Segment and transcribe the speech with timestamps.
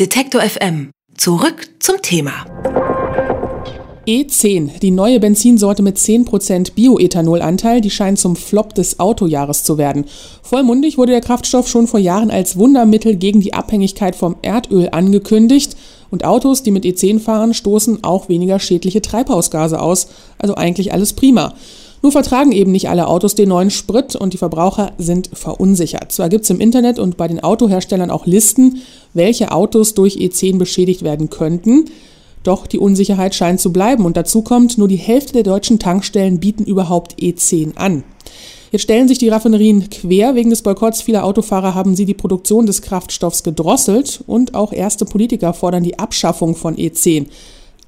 [0.00, 0.90] Detektor FM.
[1.16, 2.32] Zurück zum Thema.
[4.08, 10.06] E10, die neue Benzinsorte mit 10% Bioethanolanteil, die scheint zum Flop des Autojahres zu werden.
[10.42, 15.76] Vollmundig wurde der Kraftstoff schon vor Jahren als Wundermittel gegen die Abhängigkeit vom Erdöl angekündigt.
[16.10, 20.08] Und Autos, die mit E10 fahren, stoßen auch weniger schädliche Treibhausgase aus.
[20.38, 21.54] Also eigentlich alles prima.
[22.04, 26.12] Nur vertragen eben nicht alle Autos den neuen Sprit und die Verbraucher sind verunsichert.
[26.12, 28.82] Zwar gibt es im Internet und bei den Autoherstellern auch Listen,
[29.14, 31.86] welche Autos durch E10 beschädigt werden könnten.
[32.42, 36.40] Doch die Unsicherheit scheint zu bleiben und dazu kommt, nur die Hälfte der deutschen Tankstellen
[36.40, 38.04] bieten überhaupt E10 an.
[38.70, 40.34] Jetzt stellen sich die Raffinerien quer.
[40.34, 45.06] Wegen des Boykotts vieler Autofahrer haben sie die Produktion des Kraftstoffs gedrosselt und auch erste
[45.06, 47.28] Politiker fordern die Abschaffung von E10.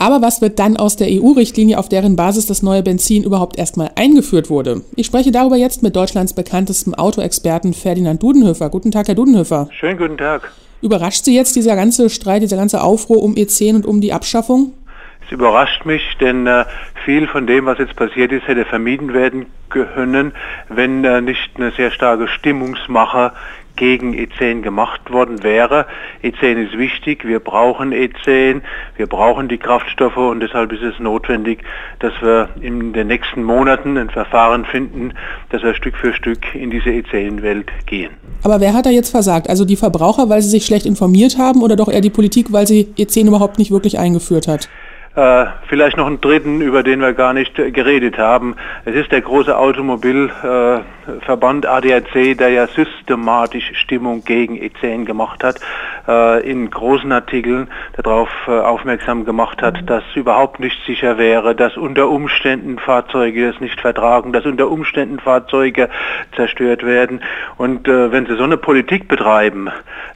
[0.00, 3.90] Aber was wird dann aus der EU-Richtlinie, auf deren Basis das neue Benzin überhaupt erstmal
[3.96, 4.80] eingeführt wurde?
[4.96, 8.70] Ich spreche darüber jetzt mit Deutschlands bekanntestem Autoexperten Ferdinand Dudenhöfer.
[8.70, 9.68] Guten Tag, Herr Dudenhöfer.
[9.78, 10.52] Schönen guten Tag.
[10.80, 14.72] Überrascht Sie jetzt dieser ganze Streit, dieser ganze Aufruhr um E10 und um die Abschaffung?
[15.26, 16.64] Es überrascht mich, denn äh,
[17.04, 20.32] viel von dem, was jetzt passiert ist, hätte vermieden werden können,
[20.70, 23.32] wenn äh, nicht eine sehr starke Stimmungsmache
[23.76, 25.86] gegen E10 gemacht worden wäre.
[26.22, 28.60] E10 ist wichtig, wir brauchen E10,
[28.96, 31.62] wir brauchen die Kraftstoffe und deshalb ist es notwendig,
[31.98, 35.12] dass wir in den nächsten Monaten ein Verfahren finden,
[35.50, 38.10] dass wir Stück für Stück in diese E10-Welt gehen.
[38.42, 39.48] Aber wer hat da jetzt versagt?
[39.48, 42.66] Also die Verbraucher, weil sie sich schlecht informiert haben oder doch eher die Politik, weil
[42.66, 44.68] sie E10 überhaupt nicht wirklich eingeführt hat?
[45.20, 48.56] Äh, vielleicht noch einen dritten, über den wir gar nicht geredet haben.
[48.86, 55.60] Es ist der große Automobilverband äh, ADAC, der ja systematisch Stimmung gegen E10 gemacht hat,
[56.08, 57.68] äh, in großen Artikeln
[58.02, 63.78] darauf aufmerksam gemacht hat, dass überhaupt nicht sicher wäre, dass unter Umständen Fahrzeuge es nicht
[63.78, 65.90] vertragen, dass unter Umständen Fahrzeuge
[66.34, 67.20] zerstört werden.
[67.58, 69.68] Und wenn sie so eine Politik betreiben,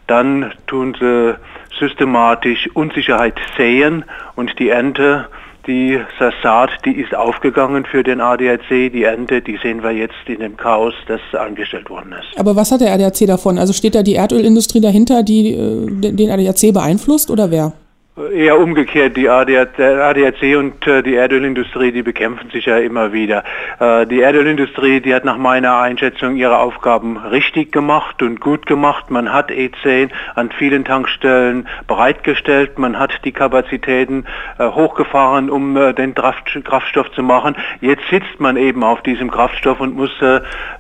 [0.06, 1.36] dann tun sie
[1.78, 4.04] systematisch Unsicherheit säen
[4.36, 5.26] und die Ernte,
[5.66, 5.98] die
[6.42, 8.68] Saat, die ist aufgegangen für den ADAC.
[8.68, 12.38] Die Ernte, die sehen wir jetzt in dem Chaos, das angestellt worden ist.
[12.38, 13.58] Aber was hat der ADAC davon?
[13.58, 17.72] Also steht da die Erdölindustrie dahinter, die äh, den ADAC beeinflusst oder wer?
[18.16, 23.42] Eher umgekehrt, die ADAC, und äh, die Erdölindustrie, die bekämpfen sich ja immer wieder.
[23.80, 29.10] Äh, die Erdölindustrie, die hat nach meiner Einschätzung ihre Aufgaben richtig gemacht und gut gemacht.
[29.10, 34.26] Man hat E10 an vielen Tankstellen bereitgestellt, man hat die Kapazitäten
[34.60, 37.56] äh, hochgefahren, um den Kraftstoff zu machen.
[37.80, 40.12] Jetzt sitzt man eben auf diesem Kraftstoff und muss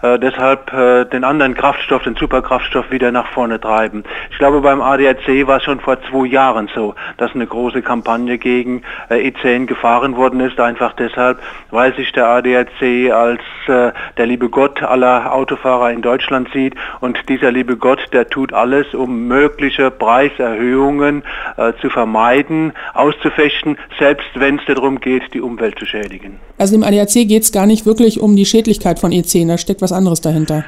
[0.02, 4.04] deshalb den anderen Kraftstoff, den Superkraftstoff wieder nach vorne treiben.
[4.30, 8.36] Ich glaube, beim ADAC war es schon vor zwei Jahren so, dass eine große Kampagne
[8.36, 11.38] gegen äh, E10 gefahren worden ist, einfach deshalb,
[11.70, 17.16] weil sich der ADAC als äh, der liebe Gott aller Autofahrer in Deutschland sieht und
[17.30, 21.22] dieser liebe Gott, der tut alles, um mögliche Preiserhöhungen
[21.56, 26.40] äh, zu vermeiden, auszufechten, selbst wenn es darum geht, die Umwelt zu schädigen.
[26.58, 29.80] Also im ADAC geht es gar nicht wirklich um die Schädlichkeit von E10, da steckt
[29.80, 30.64] was anderes dahinter.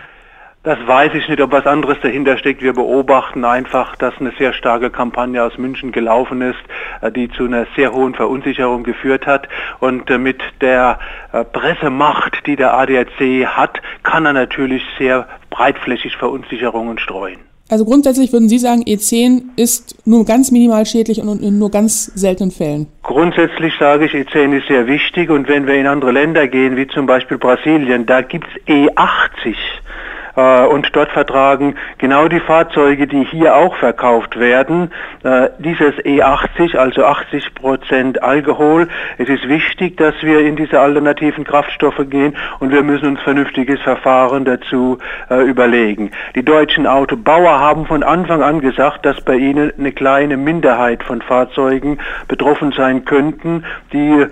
[0.66, 2.60] Das weiß ich nicht, ob was anderes dahinter steckt.
[2.60, 6.58] Wir beobachten einfach, dass eine sehr starke Kampagne aus München gelaufen ist,
[7.02, 9.46] äh, die zu einer sehr hohen Verunsicherung geführt hat.
[9.78, 10.98] Und äh, mit der
[11.32, 17.38] äh, Pressemacht, die der ADAC hat, kann er natürlich sehr breitflächig Verunsicherungen streuen.
[17.68, 22.06] Also grundsätzlich würden Sie sagen, E10 ist nur ganz minimal schädlich und in nur ganz
[22.06, 22.88] seltenen Fällen.
[23.04, 26.88] Grundsätzlich sage ich, E10 ist sehr wichtig und wenn wir in andere Länder gehen, wie
[26.88, 29.54] zum Beispiel Brasilien, da gibt es E80
[30.36, 34.92] äh, und dort vertragen genau die Fahrzeuge, die hier auch verkauft werden,
[35.24, 38.88] äh, dieses E80, also 80 Prozent Alkohol.
[39.18, 43.80] Es ist wichtig, dass wir in diese alternativen Kraftstoffe gehen und wir müssen uns vernünftiges
[43.80, 44.98] Verfahren dazu
[45.30, 46.10] äh, überlegen.
[46.34, 51.22] Die deutschen Autobauer haben von Anfang an gesagt, dass bei ihnen eine kleine Minderheit von
[51.22, 51.98] Fahrzeugen
[52.28, 54.26] betroffen sein könnten, die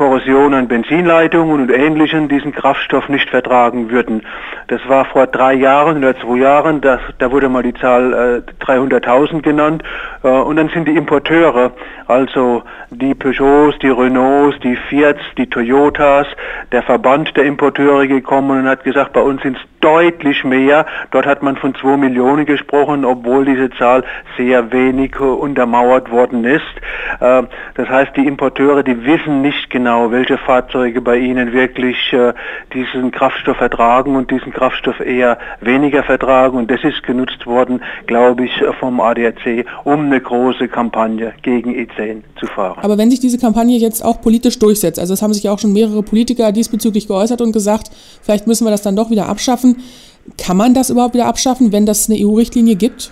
[0.00, 4.22] Korrosion an Benzinleitungen und Ähnlichem diesen Kraftstoff nicht vertragen würden.
[4.68, 8.64] Das war vor drei Jahren oder zwei Jahren, das, da wurde mal die Zahl äh,
[8.64, 9.82] 300.000 genannt.
[10.22, 11.72] Äh, und dann sind die Importeure,
[12.06, 16.26] also die Peugeots, die Renaults, die Fiats, die Toyotas,
[16.72, 20.86] der Verband der Importeure gekommen und hat gesagt, bei uns sind es deutlich mehr.
[21.10, 24.04] Dort hat man von zwei Millionen gesprochen, obwohl diese Zahl
[24.38, 26.62] sehr wenig äh, untermauert worden ist.
[27.20, 27.42] Äh,
[27.74, 32.32] das heißt, die Importeure, die wissen nicht genau, genau, welche Fahrzeuge bei Ihnen wirklich äh,
[32.72, 36.58] diesen Kraftstoff vertragen und diesen Kraftstoff eher weniger vertragen.
[36.58, 42.22] Und das ist genutzt worden, glaube ich, vom ADAC, um eine große Kampagne gegen E10
[42.38, 42.78] zu fahren.
[42.82, 45.72] Aber wenn sich diese Kampagne jetzt auch politisch durchsetzt, also es haben sich auch schon
[45.72, 47.90] mehrere Politiker diesbezüglich geäußert und gesagt,
[48.22, 49.78] vielleicht müssen wir das dann doch wieder abschaffen.
[50.38, 53.10] Kann man das überhaupt wieder abschaffen, wenn das eine EU-Richtlinie gibt?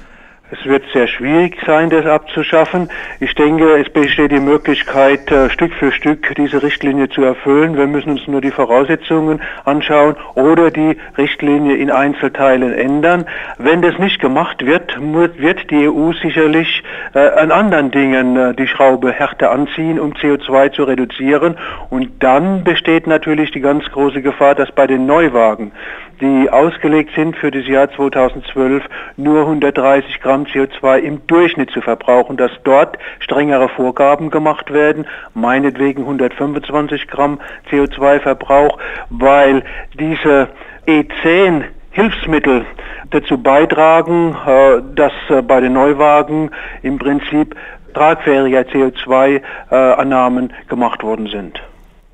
[0.50, 2.88] Es wird sehr schwierig sein, das abzuschaffen.
[3.20, 7.76] Ich denke, es besteht die Möglichkeit, äh, Stück für Stück diese Richtlinie zu erfüllen.
[7.76, 13.26] Wir müssen uns nur die Voraussetzungen anschauen oder die Richtlinie in Einzelteilen ändern.
[13.58, 18.68] Wenn das nicht gemacht wird, wird die EU sicherlich äh, an anderen Dingen äh, die
[18.68, 21.58] Schraube härter anziehen, um CO2 zu reduzieren.
[21.90, 25.72] Und dann besteht natürlich die ganz große Gefahr, dass bei den Neuwagen,
[26.20, 28.84] die ausgelegt sind für das Jahr 2012,
[29.16, 36.02] nur 130 Gramm CO2 im Durchschnitt zu verbrauchen, dass dort strengere Vorgaben gemacht werden, meinetwegen
[36.02, 38.78] 125 Gramm CO2-Verbrauch,
[39.10, 39.62] weil
[39.98, 40.48] diese
[40.86, 42.64] E10 Hilfsmittel
[43.10, 46.50] dazu beitragen, äh, dass äh, bei den Neuwagen
[46.82, 47.56] im Prinzip
[47.94, 51.60] tragfähiger CO2-Annahmen äh, gemacht worden sind.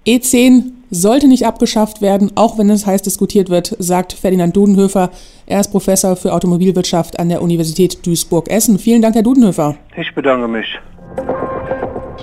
[0.06, 5.10] E10 sollte nicht abgeschafft werden, auch wenn es heiß diskutiert wird, sagt Ferdinand Dudenhöfer.
[5.46, 8.78] Er ist Professor für Automobilwirtschaft an der Universität Duisburg-Essen.
[8.78, 9.76] Vielen Dank, Herr Dudenhöfer.
[9.96, 10.78] Ich bedanke mich.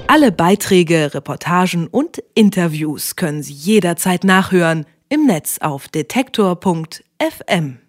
[0.08, 7.82] Alle Beiträge, Reportagen und Interviews können Sie jederzeit nachhören im Netz auf detektor.fm.